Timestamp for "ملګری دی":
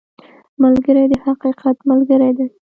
1.89-2.47